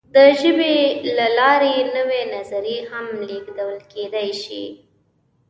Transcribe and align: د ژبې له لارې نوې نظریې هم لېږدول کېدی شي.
د 0.15 0.17
ژبې 0.39 0.77
له 1.17 1.27
لارې 1.39 1.75
نوې 1.95 2.21
نظریې 2.35 2.79
هم 2.89 3.05
لېږدول 3.27 3.77
کېدی 3.93 4.29
شي. 4.43 4.63